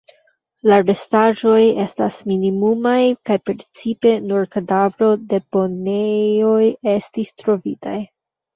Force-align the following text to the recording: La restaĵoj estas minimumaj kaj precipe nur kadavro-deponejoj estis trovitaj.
La 0.69 0.77
restaĵoj 0.85 1.59
estas 1.83 2.17
minimumaj 2.31 2.95
kaj 3.31 3.37
precipe 3.51 4.15
nur 4.31 4.49
kadavro-deponejoj 4.57 6.67
estis 6.99 7.35
trovitaj. 7.47 7.97